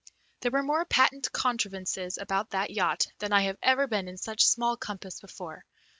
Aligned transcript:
There 0.39 0.49
were 0.49 0.63
more 0.63 0.83
patent 0.83 1.31
contrivances 1.31 2.17
about 2.17 2.49
that 2.49 2.71
yacht 2.71 3.05
than 3.19 3.31
I 3.31 3.41
have 3.43 3.57
ever 3.61 3.87
seen 3.91 4.07
in 4.07 4.17
such 4.17 4.43
small 4.47 4.75
compass 4.75 5.19
before. 5.21 5.63